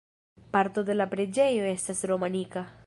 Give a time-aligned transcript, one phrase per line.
[0.55, 2.69] Parto de la preĝejo estas romanika.